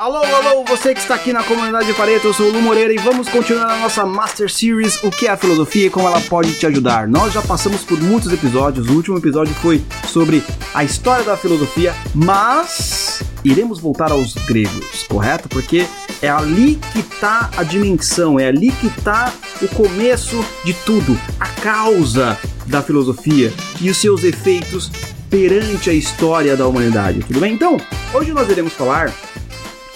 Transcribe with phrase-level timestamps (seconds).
[0.00, 2.90] Alô, alô, você que está aqui na comunidade de Pareto, eu sou o Lu Moreira
[2.90, 6.22] e vamos continuar a nossa Master Series, o que é a filosofia e como ela
[6.22, 7.06] pode te ajudar.
[7.06, 10.42] Nós já passamos por muitos episódios, o último episódio foi sobre
[10.72, 15.50] a história da filosofia, mas iremos voltar aos gregos, correto?
[15.50, 15.86] Porque
[16.22, 19.30] é ali que está a dimensão, é ali que está
[19.60, 24.90] o começo de tudo, a causa da filosofia e os seus efeitos
[25.28, 27.52] perante a história da humanidade, tudo bem?
[27.52, 27.76] Então,
[28.14, 29.12] hoje nós iremos falar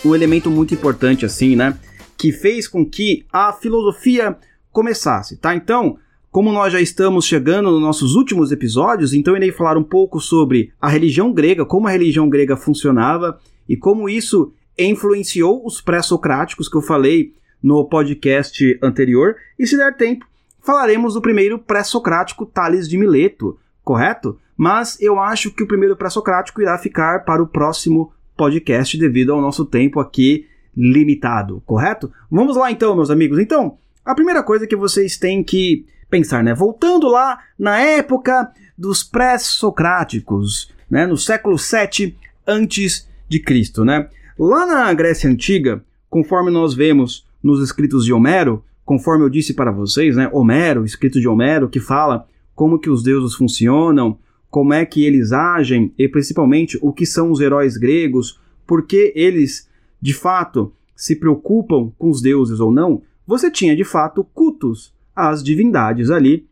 [0.04, 1.78] um elemento muito importante assim, né,
[2.16, 4.36] que fez com que a filosofia
[4.70, 5.54] começasse, tá?
[5.54, 5.98] Então,
[6.30, 10.72] como nós já estamos chegando nos nossos últimos episódios, então irei falar um pouco sobre
[10.80, 16.76] a religião grega, como a religião grega funcionava e como isso influenciou os pré-socráticos que
[16.76, 17.32] eu falei
[17.62, 19.36] no podcast anterior.
[19.56, 20.26] E se der tempo,
[20.60, 24.36] falaremos do primeiro pré-socrático Tales de Mileto, correto?
[24.56, 29.40] Mas eu acho que o primeiro pré-socrático irá ficar para o próximo podcast devido ao
[29.40, 30.46] nosso tempo aqui
[30.76, 32.12] limitado, correto?
[32.30, 33.38] Vamos lá então, meus amigos.
[33.38, 36.54] Então, a primeira coisa que vocês têm que pensar, né?
[36.54, 41.06] Voltando lá na época dos pré-socráticos, né?
[41.06, 44.08] No século 7 antes de Cristo, né?
[44.38, 49.70] Lá na Grécia antiga, conforme nós vemos nos escritos de Homero, conforme eu disse para
[49.70, 50.28] vocês, né?
[50.32, 54.18] Homero, escrito de Homero, que fala como que os deuses funcionam,
[54.54, 59.12] como é que eles agem e principalmente o que são os heróis gregos, por que
[59.16, 59.68] eles
[60.00, 65.42] de fato se preocupam com os deuses ou não, você tinha de fato cultos às
[65.42, 66.46] divindades ali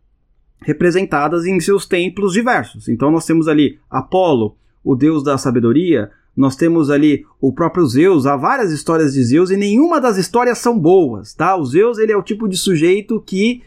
[0.63, 2.89] representadas em seus templos diversos.
[2.89, 8.27] Então nós temos ali Apolo, o deus da sabedoria, nós temos ali o próprio Zeus,
[8.27, 11.55] há várias histórias de Zeus e nenhuma das histórias são boas, tá?
[11.55, 13.63] O Zeus ele é o tipo de sujeito que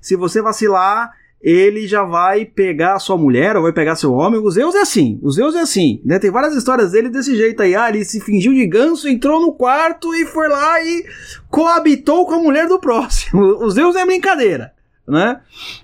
[0.00, 4.40] se você vacilar, ele já vai pegar sua mulher ou vai pegar seu homem.
[4.40, 6.18] O Zeus é assim, o Zeus é assim, né?
[6.18, 7.74] Tem várias histórias dele desse jeito aí.
[7.74, 11.04] Ah, ele se fingiu de ganso, entrou no quarto e foi lá e
[11.50, 13.42] coabitou com a mulher do próximo.
[13.66, 14.72] O Zeus é brincadeira,
[15.06, 15.40] né?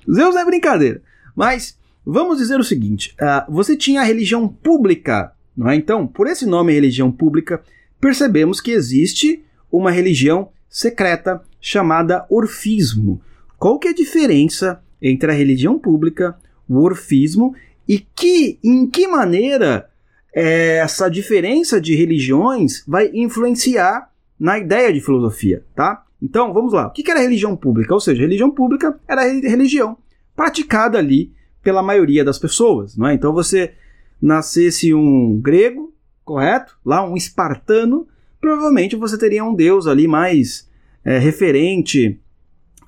[0.06, 1.02] O Zeus é brincadeira.
[1.34, 5.76] Mas vamos dizer o seguinte: uh, você tinha a religião pública, não é?
[5.76, 7.62] Então, por esse nome religião pública,
[8.00, 13.20] percebemos que existe uma religião secreta chamada orfismo.
[13.58, 16.36] Qual que é a diferença entre a religião pública,
[16.68, 17.54] o orfismo
[17.88, 19.90] e que em que maneira
[20.34, 26.04] é, essa diferença de religiões vai influenciar na ideia de filosofia, tá?
[26.20, 26.86] Então, vamos lá.
[26.86, 27.92] O que era religião pública?
[27.92, 29.96] Ou seja, religião pública era a religião
[30.36, 31.32] praticada ali
[31.62, 33.14] pela maioria das pessoas, não é?
[33.14, 33.72] Então, você
[34.20, 35.92] nascesse um grego,
[36.24, 36.78] correto?
[36.84, 38.06] Lá um espartano,
[38.40, 40.68] provavelmente você teria um deus ali mais
[41.04, 42.20] é, referente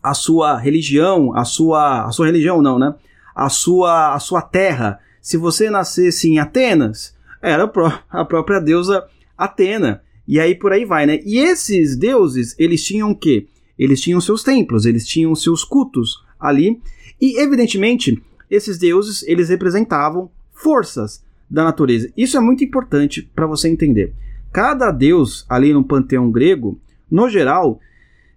[0.04, 2.94] a sua religião, a sua, a sua religião não, né?
[3.34, 5.00] A sua, a sua terra.
[5.22, 7.65] Se você nascesse em Atenas, era
[8.10, 9.03] a própria deusa
[9.37, 10.03] Atena.
[10.28, 11.20] E aí por aí vai, né?
[11.25, 13.47] E esses deuses, eles tinham o quê?
[13.78, 16.82] Eles tinham seus templos, eles tinham seus cultos ali.
[17.19, 22.12] E evidentemente, esses deuses, eles representavam forças da natureza.
[22.14, 24.12] Isso é muito importante para você entender.
[24.53, 26.78] Cada deus ali no panteão grego,
[27.10, 27.81] no geral,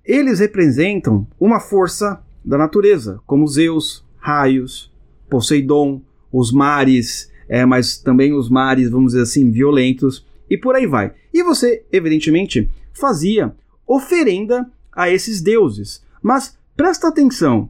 [0.08, 4.90] eles representam uma força da natureza, como Zeus, raios,
[5.30, 6.02] Poseidon,
[6.32, 11.14] os mares, é, mas também os mares, vamos dizer assim, violentos, e por aí vai.
[11.34, 13.54] E você, evidentemente, fazia
[13.86, 16.02] oferenda a esses deuses.
[16.22, 17.70] Mas presta atenção,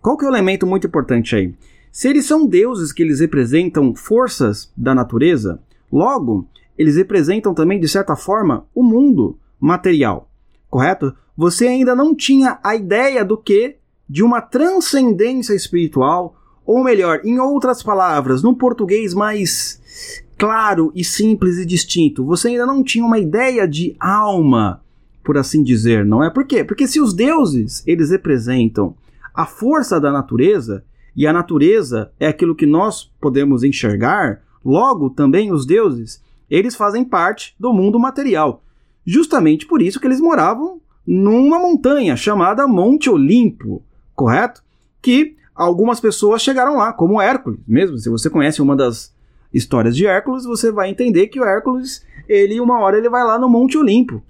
[0.00, 1.54] qual que é o elemento muito importante aí?
[1.90, 6.46] Se eles são deuses que eles representam forças da natureza, logo,
[6.76, 10.27] eles representam também, de certa forma, o mundo material,
[10.70, 11.14] correto?
[11.38, 13.76] você ainda não tinha a ideia do que
[14.08, 16.34] de uma transcendência espiritual,
[16.66, 22.66] ou melhor, em outras palavras, num português mais claro e simples e distinto, você ainda
[22.66, 24.82] não tinha uma ideia de alma,
[25.22, 26.28] por assim dizer, não é?
[26.28, 26.64] Por quê?
[26.64, 28.96] Porque se os deuses, eles representam
[29.32, 30.84] a força da natureza,
[31.14, 36.20] e a natureza é aquilo que nós podemos enxergar, logo também os deuses,
[36.50, 38.64] eles fazem parte do mundo material.
[39.06, 43.82] Justamente por isso que eles moravam numa montanha chamada Monte Olimpo,
[44.14, 44.62] correto?
[45.00, 47.96] Que algumas pessoas chegaram lá, como Hércules, mesmo.
[47.98, 49.14] Se você conhece uma das
[49.52, 53.38] histórias de Hércules, você vai entender que o Hércules, ele uma hora ele vai lá
[53.38, 54.22] no Monte Olimpo,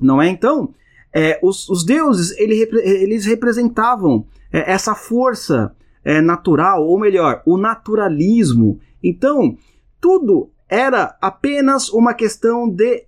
[0.00, 0.28] não é?
[0.28, 0.74] Então,
[1.12, 5.74] é, os, os, deuses ele, eles representavam é, essa força
[6.04, 8.80] é, natural, ou melhor, o naturalismo.
[9.02, 9.56] Então,
[10.00, 13.04] tudo era apenas uma questão de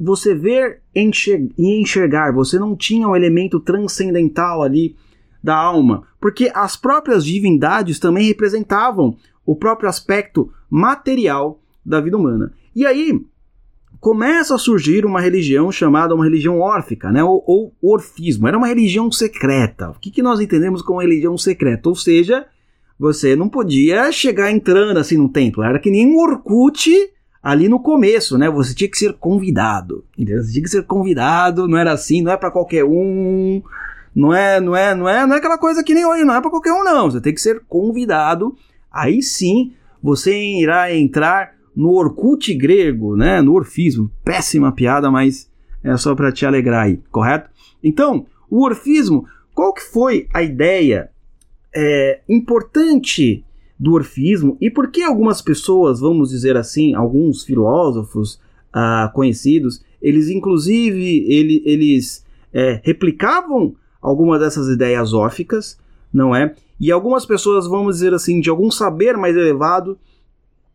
[0.00, 4.96] você ver e enxergar, você não tinha um elemento transcendental ali
[5.42, 12.52] da alma, porque as próprias divindades também representavam o próprio aspecto material da vida humana.
[12.74, 13.20] E aí,
[14.00, 17.22] começa a surgir uma religião chamada uma religião órfica, né?
[17.22, 18.48] Ou, ou orfismo.
[18.48, 19.90] Era uma religião secreta.
[19.90, 21.88] O que, que nós entendemos como religião secreta?
[21.88, 22.46] Ou seja,
[22.98, 25.62] você não podia chegar entrando assim no templo.
[25.62, 26.90] Era que nem um Orkut
[27.42, 28.50] ali no começo, né?
[28.50, 30.04] Você tinha que ser convidado.
[30.16, 30.42] Entendeu?
[30.42, 33.62] Você tinha que ser convidado, não era assim, não é para qualquer um.
[34.14, 36.40] Não é, não é, não é, não é aquela coisa que nem hoje, não é
[36.40, 37.10] para qualquer um não.
[37.10, 38.54] Você tem que ser convidado.
[38.92, 39.72] Aí sim,
[40.02, 43.40] você irá entrar no Orkut grego, né?
[43.40, 44.10] No orfismo.
[44.24, 45.48] Péssima piada, mas
[45.82, 47.48] é só para te alegrar aí, correto?
[47.82, 51.10] Então, o orfismo, qual que foi a ideia
[51.74, 53.44] é, importante
[53.80, 58.38] do orfismo e por que algumas pessoas, vamos dizer assim, alguns filósofos
[58.70, 62.22] ah, conhecidos, eles inclusive ele, eles
[62.52, 65.78] é, replicavam algumas dessas ideias órficas,
[66.12, 66.54] não é?
[66.78, 69.98] E algumas pessoas, vamos dizer assim, de algum saber mais elevado,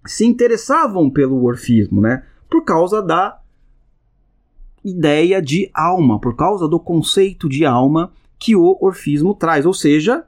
[0.03, 2.23] se interessavam pelo orfismo, né?
[2.49, 3.39] Por causa da
[4.83, 10.25] ideia de alma, por causa do conceito de alma que o orfismo traz, ou seja,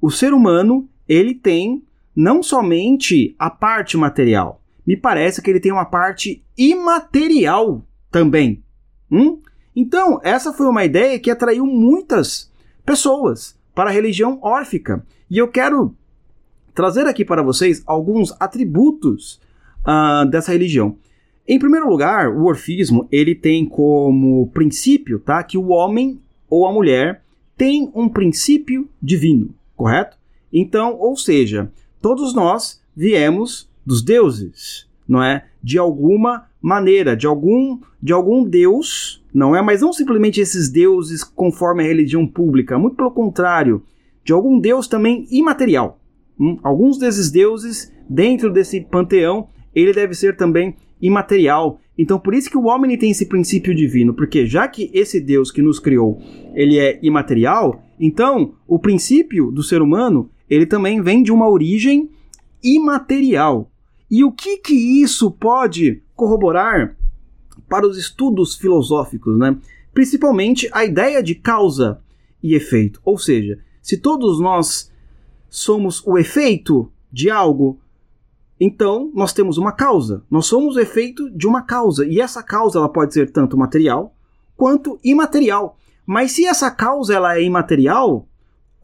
[0.00, 1.82] o ser humano ele tem
[2.14, 4.60] não somente a parte material.
[4.86, 8.62] Me parece que ele tem uma parte imaterial também.
[9.10, 9.40] Hum?
[9.74, 12.50] Então, essa foi uma ideia que atraiu muitas
[12.84, 15.04] pessoas para a religião órfica.
[15.28, 15.94] E eu quero
[16.74, 19.40] trazer aqui para vocês alguns atributos
[19.80, 20.96] uh, dessa religião.
[21.46, 26.72] Em primeiro lugar, o orfismo ele tem como princípio tá, que o homem ou a
[26.72, 27.22] mulher
[27.56, 30.16] tem um princípio divino, correto?
[30.52, 31.70] Então, ou seja,
[32.04, 35.46] todos nós viemos dos deuses, não é?
[35.62, 39.62] De alguma maneira, de algum de algum deus, não é?
[39.62, 43.82] Mas não simplesmente esses deuses conforme a religião pública, muito pelo contrário,
[44.22, 45.98] de algum deus também imaterial.
[46.38, 46.58] Hum?
[46.62, 51.80] Alguns desses deuses dentro desse panteão, ele deve ser também imaterial.
[51.96, 55.50] Então por isso que o homem tem esse princípio divino, porque já que esse Deus
[55.50, 56.20] que nos criou,
[56.54, 62.10] ele é imaterial, então o princípio do ser humano ele também vem de uma origem
[62.62, 63.70] imaterial.
[64.10, 66.96] E o que que isso pode corroborar
[67.68, 69.56] para os estudos filosóficos, né?
[69.92, 72.00] Principalmente a ideia de causa
[72.42, 73.00] e efeito.
[73.04, 74.90] Ou seja, se todos nós
[75.48, 77.78] somos o efeito de algo,
[78.58, 80.22] então nós temos uma causa.
[80.30, 82.06] Nós somos o efeito de uma causa.
[82.06, 84.14] E essa causa ela pode ser tanto material
[84.56, 85.76] quanto imaterial.
[86.06, 88.28] Mas se essa causa ela é imaterial,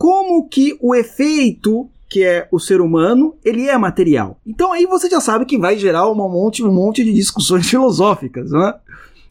[0.00, 4.40] como que o efeito que é o ser humano, ele é material.
[4.46, 8.50] Então aí você já sabe que vai gerar um monte, um monte de discussões filosóficas,
[8.50, 8.74] né?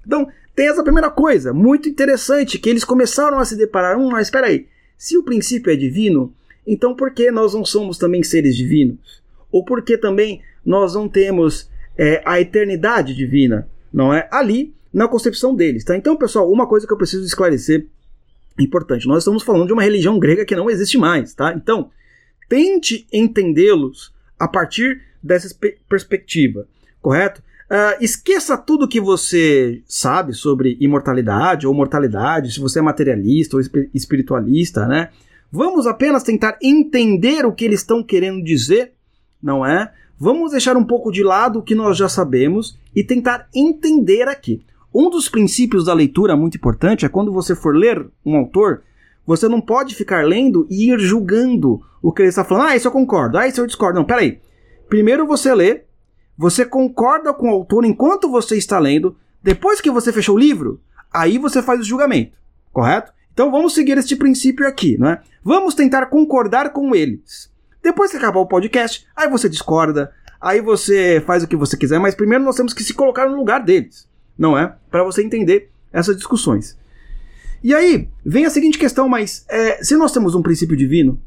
[0.05, 4.27] Então, tem essa primeira coisa, muito interessante, que eles começaram a se deparar, hum, mas
[4.27, 6.31] espera aí, se o princípio é divino,
[6.67, 9.23] então por que nós não somos também seres divinos?
[9.51, 11.67] Ou por que também nós não temos
[11.97, 14.29] é, a eternidade divina, não é?
[14.31, 15.97] Ali, na concepção deles, tá?
[15.97, 17.87] Então, pessoal, uma coisa que eu preciso esclarecer
[18.59, 19.07] importante.
[19.07, 21.53] Nós estamos falando de uma religião grega que não existe mais, tá?
[21.53, 21.89] Então,
[22.47, 25.53] tente entendê-los a partir dessa
[25.87, 26.67] perspectiva,
[27.01, 27.41] correto?
[27.69, 33.61] Uh, esqueça tudo que você sabe sobre imortalidade ou mortalidade, se você é materialista ou
[33.93, 35.09] espiritualista, né?
[35.51, 38.93] Vamos apenas tentar entender o que eles estão querendo dizer,
[39.41, 39.91] não é?
[40.17, 44.65] Vamos deixar um pouco de lado o que nós já sabemos e tentar entender aqui.
[44.93, 48.81] Um dos princípios da leitura muito importante é quando você for ler um autor,
[49.25, 52.69] você não pode ficar lendo e ir julgando o que ele está falando.
[52.69, 53.37] Ah, isso eu concordo.
[53.37, 53.99] Ah, isso eu discordo.
[53.99, 54.39] Não, peraí.
[54.87, 55.83] Primeiro você lê,
[56.35, 59.15] você concorda com o autor enquanto você está lendo.
[59.43, 60.81] Depois que você fechou o livro,
[61.13, 62.35] aí você faz o julgamento.
[62.73, 63.13] Correto?
[63.31, 65.19] Então vamos seguir este princípio aqui, né?
[65.43, 67.51] Vamos tentar concordar com eles.
[67.81, 71.99] Depois que acabar o podcast, aí você discorda, aí você faz o que você quiser,
[71.99, 74.08] mas primeiro nós temos que se colocar no lugar deles
[74.39, 74.73] não é?
[74.89, 76.77] Para você entender essas discussões.
[77.61, 81.19] E aí vem a seguinte questão, mas é, se nós temos um princípio divino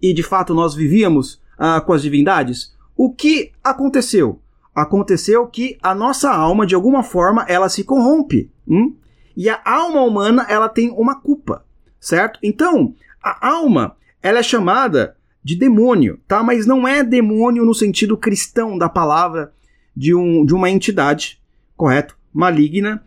[0.00, 4.40] e de fato nós vivíamos ah, com as divindades, o que aconteceu?
[4.72, 8.50] Aconteceu que a nossa alma, de alguma forma, ela se corrompe.
[8.68, 8.94] Hum?
[9.36, 11.64] E a alma humana, ela tem uma culpa,
[11.98, 12.38] certo?
[12.42, 16.42] Então, a alma, ela é chamada de demônio, tá?
[16.42, 19.52] Mas não é demônio no sentido cristão da palavra
[19.96, 21.40] de, um, de uma entidade,
[21.76, 22.19] correto?
[22.32, 23.02] Maligna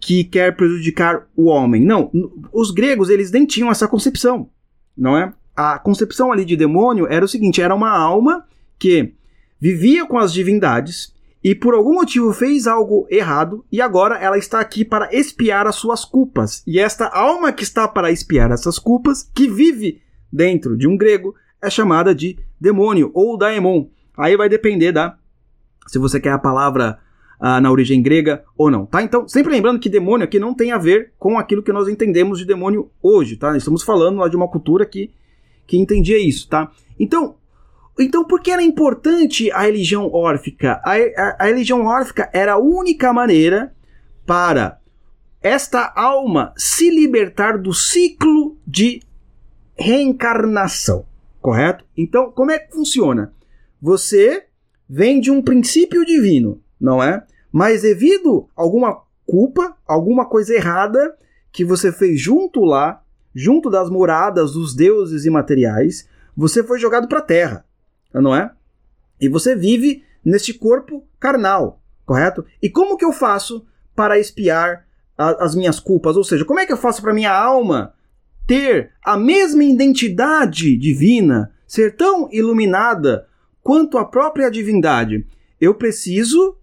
[0.00, 1.84] que quer prejudicar o homem.
[1.84, 2.10] Não,
[2.52, 4.48] os gregos eles nem tinham essa concepção,
[4.96, 5.32] não é?
[5.54, 8.46] A concepção ali de demônio era o seguinte: era uma alma
[8.78, 9.14] que
[9.60, 14.60] vivia com as divindades e por algum motivo fez algo errado e agora ela está
[14.60, 16.62] aqui para expiar as suas culpas.
[16.66, 20.02] E esta alma que está para expiar essas culpas, que vive
[20.32, 23.88] dentro de um grego, é chamada de demônio ou daemon.
[24.16, 25.16] Aí vai depender da
[25.86, 26.98] se você quer a palavra
[27.40, 29.02] uh, na origem grega ou não, tá?
[29.02, 32.38] Então, sempre lembrando que demônio aqui não tem a ver com aquilo que nós entendemos
[32.38, 33.56] de demônio hoje, tá?
[33.56, 35.10] Estamos falando lá de uma cultura que,
[35.66, 36.70] que entendia isso, tá?
[36.98, 37.36] Então,
[37.98, 40.80] então, por que era importante a religião órfica?
[40.84, 43.74] A, a, a religião órfica era a única maneira
[44.24, 44.78] para
[45.42, 49.02] esta alma se libertar do ciclo de
[49.76, 51.04] reencarnação,
[51.40, 51.84] correto?
[51.96, 53.32] Então, como é que funciona?
[53.80, 54.44] Você
[54.88, 57.24] vem de um princípio divino, não é?
[57.52, 61.16] Mas devido a alguma culpa, alguma coisa errada
[61.52, 63.02] que você fez junto lá,
[63.34, 67.64] junto das moradas dos deuses imateriais, você foi jogado para a terra,
[68.12, 68.50] não é?
[69.20, 72.44] E você vive neste corpo carnal, correto?
[72.62, 76.16] E como que eu faço para espiar a, as minhas culpas?
[76.16, 77.94] Ou seja, como é que eu faço para minha alma
[78.46, 83.28] ter a mesma identidade divina, ser tão iluminada
[83.62, 85.26] quanto a própria divindade?
[85.60, 86.56] Eu preciso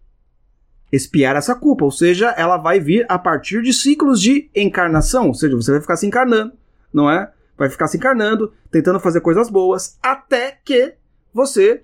[0.91, 5.34] espiar essa culpa, ou seja, ela vai vir a partir de ciclos de encarnação, ou
[5.34, 6.53] seja, você vai ficar se encarnando,
[6.94, 7.32] não é?
[7.58, 10.94] Vai ficar se encarnando, tentando fazer coisas boas, até que
[11.34, 11.84] você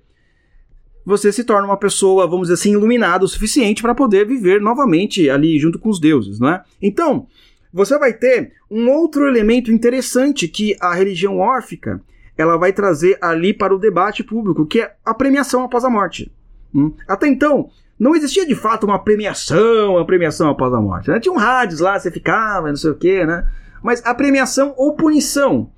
[1.05, 5.29] você se torna uma pessoa, vamos dizer assim, iluminada o suficiente para poder viver novamente
[5.29, 6.63] ali junto com os deuses, não é?
[6.81, 7.27] Então,
[7.73, 12.01] você vai ter um outro elemento interessante que a religião órfica
[12.37, 16.31] ela vai trazer ali para o debate público, que é a premiação após a morte.
[16.73, 16.93] Hum?
[17.07, 17.69] Até então,
[18.03, 21.09] não existia de fato uma premiação, uma premiação após a morte.
[21.09, 21.21] Né?
[21.21, 23.47] Tinha um rádios lá, você ficava, não sei o quê, né?
[23.81, 25.71] Mas a premiação ou punição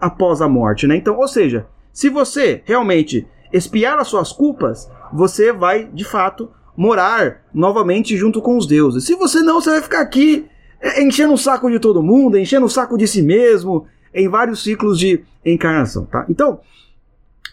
[0.00, 0.96] após a morte, né?
[0.96, 7.42] Então, ou seja, se você realmente espiar as suas culpas, você vai, de fato, morar
[7.54, 9.04] novamente junto com os deuses.
[9.04, 10.46] Se você não, você vai ficar aqui
[10.80, 14.64] é, enchendo o saco de todo mundo, enchendo o saco de si mesmo, em vários
[14.64, 16.26] ciclos de encarnação, tá?
[16.28, 16.58] Então,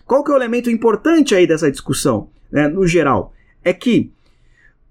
[0.03, 3.31] qual que é o elemento importante aí dessa discussão, né, no geral?
[3.63, 4.14] É que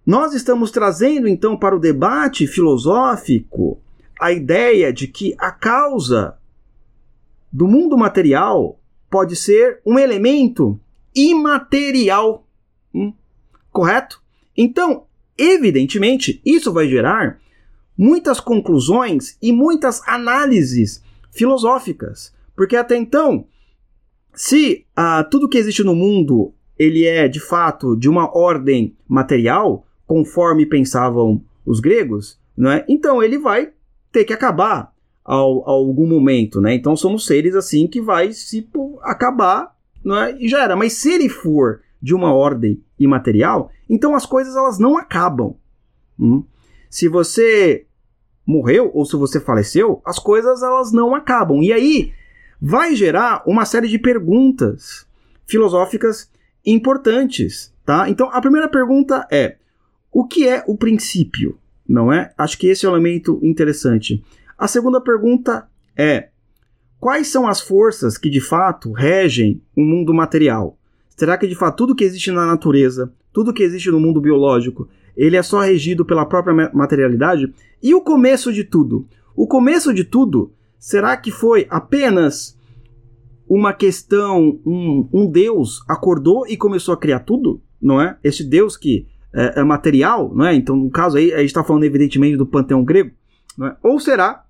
[0.04, 3.80] nós estamos trazendo então para o debate filosófico
[4.20, 6.36] a ideia de que a causa
[7.50, 8.78] do mundo material
[9.10, 10.78] pode ser um elemento
[11.14, 12.46] imaterial.
[12.94, 13.12] Hum,
[13.70, 14.22] correto?
[14.56, 15.04] Então,
[15.38, 17.40] evidentemente, isso vai gerar
[17.96, 22.34] muitas conclusões e muitas análises filosóficas.
[22.54, 23.46] Porque até então,
[24.34, 29.86] se ah, tudo que existe no mundo ele é de fato de uma ordem material,
[30.06, 32.84] conforme pensavam os gregos, não é?
[32.88, 33.72] então ele vai
[34.12, 34.94] ter que acabar
[35.24, 36.74] ao, ao algum momento, né?
[36.74, 40.36] Então somos seres assim que vai se pô, acabar, não é?
[40.38, 40.76] E já era.
[40.76, 45.56] Mas se ele for de uma ordem imaterial, então as coisas elas não acabam.
[46.20, 46.44] Hum?
[46.90, 47.86] Se você
[48.46, 51.62] morreu ou se você faleceu, as coisas elas não acabam.
[51.62, 52.12] E aí
[52.60, 55.06] vai gerar uma série de perguntas
[55.46, 56.30] filosóficas
[56.64, 58.08] importantes, tá?
[58.08, 59.56] Então a primeira pergunta é:
[60.14, 61.58] o que é o princípio?
[61.86, 62.32] Não é?
[62.38, 64.24] Acho que esse é um elemento interessante.
[64.56, 66.28] A segunda pergunta é:
[67.00, 70.78] quais são as forças que de fato regem o mundo material?
[71.16, 74.88] Será que de fato tudo que existe na natureza, tudo que existe no mundo biológico,
[75.16, 77.52] ele é só regido pela própria materialidade?
[77.82, 79.08] E o começo de tudo?
[79.34, 82.56] O começo de tudo, será que foi apenas
[83.48, 87.60] uma questão, um, um Deus acordou e começou a criar tudo?
[87.82, 88.16] Não é?
[88.22, 90.54] Esse Deus que é, é material, não é?
[90.54, 93.10] Então, no caso aí, a gente está falando evidentemente do panteão grego,
[93.62, 93.76] é?
[93.82, 94.44] Ou será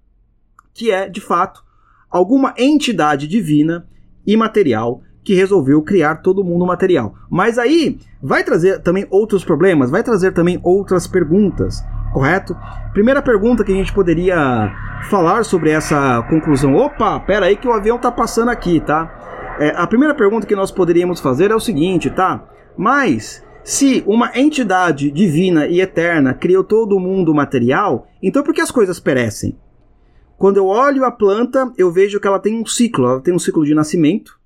[0.72, 1.62] que é, de fato,
[2.10, 3.86] alguma entidade divina
[4.26, 7.14] imaterial que resolveu criar todo mundo material.
[7.30, 12.54] Mas aí vai trazer também outros problemas, vai trazer também outras perguntas, correto?
[12.92, 14.70] Primeira pergunta que a gente poderia
[15.08, 16.74] falar sobre essa conclusão.
[16.74, 19.56] Opa, pera aí que o avião tá passando aqui, tá?
[19.58, 22.44] É, a primeira pergunta que nós poderíamos fazer é o seguinte, tá?
[22.76, 28.60] Mas se uma entidade divina e eterna criou todo o mundo material, então por que
[28.60, 29.56] as coisas perecem?
[30.36, 33.06] Quando eu olho a planta, eu vejo que ela tem um ciclo.
[33.06, 34.38] Ela tem um ciclo de nascimento,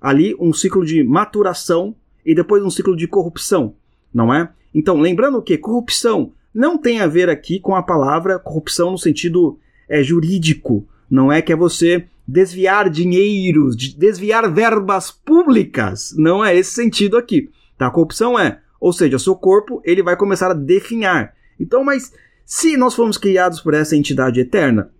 [0.00, 3.74] ali um ciclo de maturação e depois um ciclo de corrupção,
[4.14, 4.48] não é?
[4.72, 9.58] Então, lembrando que corrupção não tem a ver aqui com a palavra corrupção no sentido
[9.88, 10.86] é, jurídico.
[11.10, 16.14] Não é que é você desviar dinheiros, desviar verbas públicas.
[16.16, 17.50] Não é esse sentido aqui.
[17.82, 17.88] Tá?
[17.88, 21.34] A corrupção é, ou seja, seu corpo ele vai começar a definhar.
[21.58, 22.12] Então, mas
[22.44, 24.92] se nós fomos criados por essa entidade eterna,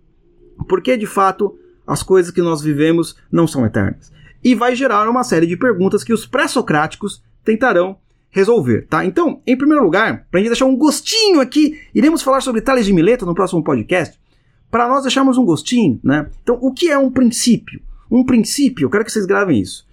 [0.67, 4.11] porque de fato as coisas que nós vivemos não são eternas.
[4.43, 7.97] E vai gerar uma série de perguntas que os pré-socráticos tentarão
[8.29, 9.05] resolver, tá?
[9.05, 12.85] Então, em primeiro lugar, para a gente deixar um gostinho aqui, iremos falar sobre Tales
[12.85, 14.19] de Mileto no próximo podcast,
[14.69, 16.29] para nós deixarmos um gostinho, né?
[16.41, 17.79] Então, o que é um princípio?
[18.11, 19.87] Um princípio, eu quero que vocês gravem isso.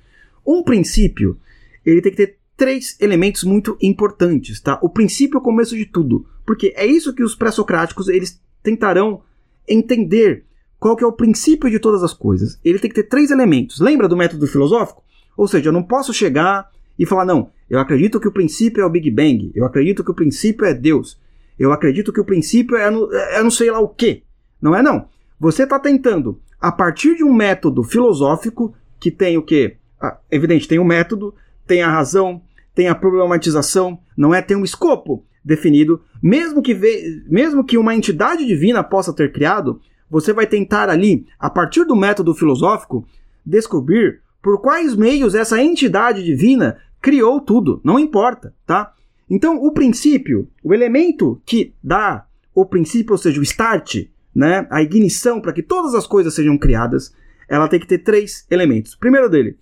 [0.45, 1.39] Um princípio,
[1.87, 4.79] ele tem que ter três elementos muito importantes, tá?
[4.83, 9.23] O princípio é o começo de tudo, porque é isso que os pré-socráticos eles tentarão
[9.67, 10.45] entender
[10.79, 12.61] qual que é o princípio de todas as coisas.
[12.63, 13.81] Ele tem que ter três elementos.
[13.81, 15.03] Lembra do método filosófico?
[15.39, 18.85] Ou seja, eu não posso chegar e falar, não, eu acredito que o princípio é
[18.85, 21.19] o Big Bang, eu acredito que o princípio é Deus,
[21.59, 24.23] eu acredito que o princípio é, no, é não sei lá o quê.
[24.61, 25.09] Não é não.
[25.39, 29.79] Você está tentando, a partir de um método filosófico, que tem o quê?
[29.99, 31.35] Ah, evidente, tem um método,
[31.67, 32.43] tem a razão,
[32.75, 34.41] tem a problematização, não é?
[34.41, 36.03] Tem um escopo definido.
[36.23, 41.27] Mesmo que, ve mesmo que uma entidade divina possa ter criado, você vai tentar ali,
[41.39, 43.07] a partir do método filosófico,
[43.45, 47.81] descobrir por quais meios essa entidade divina criou tudo.
[47.85, 48.93] Não importa, tá?
[49.29, 54.83] Então, o princípio, o elemento que dá o princípio, ou seja, o start, né, a
[54.83, 57.15] ignição para que todas as coisas sejam criadas,
[57.49, 58.95] ela tem que ter três elementos.
[58.97, 59.57] Primeiro dele,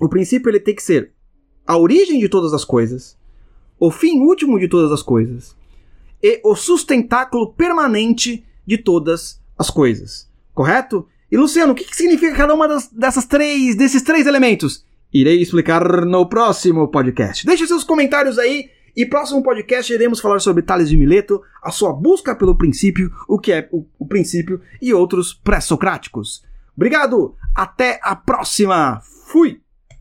[0.00, 1.12] o princípio ele tem que ser
[1.70, 3.16] a origem de todas as coisas,
[3.78, 5.54] o fim último de todas as coisas
[6.20, 10.28] e o sustentáculo permanente de todas as coisas.
[10.52, 11.06] Correto?
[11.30, 14.84] E Luciano, o que, que significa cada uma das, dessas três, desses três elementos?
[15.14, 17.46] Irei explicar no próximo podcast.
[17.46, 21.92] Deixe seus comentários aí e próximo podcast iremos falar sobre Tales de Mileto, a sua
[21.92, 26.42] busca pelo princípio, o que é o, o princípio e outros pré-socráticos.
[26.76, 29.00] Obrigado, até a próxima.
[29.28, 29.60] Fui.